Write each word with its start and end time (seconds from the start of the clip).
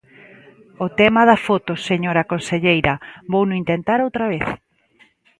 O 0.85 0.87
tema 0.99 1.21
da 1.29 1.37
foto, 1.47 1.73
señora 1.89 2.27
conselleira, 2.31 2.93
vouno 3.33 3.55
intentar 3.61 3.99
outra 4.01 4.25
vez. 4.33 4.47